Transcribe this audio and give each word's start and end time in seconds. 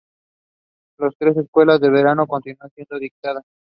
Las 0.97 1.13
tres 1.19 1.37
escuelas 1.37 1.79
de 1.79 1.91
verano 1.91 2.25
continúan 2.25 2.71
siendo 2.71 2.97
dictadas. 2.97 3.43